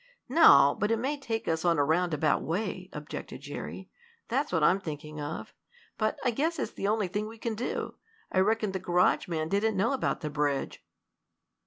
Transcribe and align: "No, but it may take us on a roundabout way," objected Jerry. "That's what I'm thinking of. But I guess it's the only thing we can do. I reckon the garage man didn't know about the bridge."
"No, 0.29 0.75
but 0.79 0.89
it 0.89 0.97
may 0.97 1.15
take 1.15 1.47
us 1.47 1.63
on 1.63 1.77
a 1.77 1.83
roundabout 1.85 2.41
way," 2.41 2.89
objected 2.91 3.41
Jerry. 3.41 3.91
"That's 4.29 4.51
what 4.51 4.63
I'm 4.63 4.79
thinking 4.79 5.21
of. 5.21 5.53
But 5.99 6.17
I 6.23 6.31
guess 6.31 6.57
it's 6.57 6.71
the 6.71 6.87
only 6.87 7.07
thing 7.07 7.27
we 7.27 7.37
can 7.37 7.53
do. 7.53 7.93
I 8.31 8.39
reckon 8.39 8.71
the 8.71 8.79
garage 8.79 9.27
man 9.27 9.47
didn't 9.47 9.77
know 9.77 9.93
about 9.93 10.21
the 10.21 10.31
bridge." 10.31 10.83